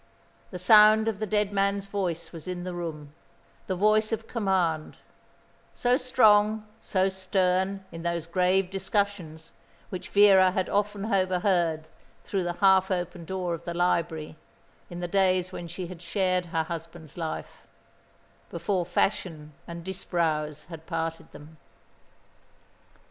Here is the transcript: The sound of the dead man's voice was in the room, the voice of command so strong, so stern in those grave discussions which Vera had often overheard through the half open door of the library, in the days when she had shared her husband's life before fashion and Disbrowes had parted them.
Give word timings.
The 0.49 0.57
sound 0.57 1.07
of 1.07 1.19
the 1.19 1.27
dead 1.27 1.53
man's 1.53 1.85
voice 1.85 2.31
was 2.31 2.47
in 2.47 2.63
the 2.63 2.73
room, 2.73 3.13
the 3.67 3.75
voice 3.75 4.11
of 4.11 4.27
command 4.27 4.97
so 5.75 5.95
strong, 5.95 6.65
so 6.81 7.07
stern 7.07 7.85
in 7.91 8.01
those 8.01 8.25
grave 8.25 8.71
discussions 8.71 9.51
which 9.89 10.09
Vera 10.09 10.49
had 10.49 10.69
often 10.69 11.05
overheard 11.05 11.87
through 12.23 12.41
the 12.45 12.53
half 12.53 12.89
open 12.89 13.25
door 13.25 13.53
of 13.53 13.63
the 13.63 13.75
library, 13.75 14.37
in 14.89 15.01
the 15.01 15.07
days 15.07 15.51
when 15.51 15.67
she 15.67 15.85
had 15.85 16.01
shared 16.01 16.47
her 16.47 16.63
husband's 16.63 17.15
life 17.15 17.67
before 18.49 18.87
fashion 18.87 19.53
and 19.67 19.83
Disbrowes 19.83 20.65
had 20.65 20.87
parted 20.87 21.31
them. 21.31 21.57